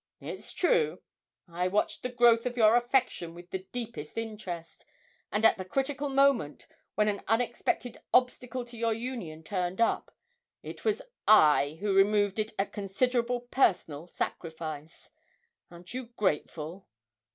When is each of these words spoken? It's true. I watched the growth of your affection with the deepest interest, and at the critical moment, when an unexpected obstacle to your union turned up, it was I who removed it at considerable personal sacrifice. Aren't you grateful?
It's 0.19 0.51
true. 0.51 0.99
I 1.47 1.67
watched 1.67 2.01
the 2.01 2.09
growth 2.09 2.47
of 2.47 2.57
your 2.57 2.75
affection 2.75 3.35
with 3.35 3.51
the 3.51 3.67
deepest 3.71 4.17
interest, 4.17 4.83
and 5.31 5.45
at 5.45 5.59
the 5.59 5.63
critical 5.63 6.09
moment, 6.09 6.65
when 6.95 7.07
an 7.07 7.21
unexpected 7.27 7.99
obstacle 8.11 8.65
to 8.65 8.77
your 8.79 8.93
union 8.95 9.43
turned 9.43 9.79
up, 9.79 10.09
it 10.63 10.83
was 10.83 11.03
I 11.27 11.77
who 11.81 11.93
removed 11.93 12.39
it 12.39 12.53
at 12.57 12.73
considerable 12.73 13.41
personal 13.41 14.07
sacrifice. 14.07 15.11
Aren't 15.69 15.93
you 15.93 16.07
grateful? 16.07 16.87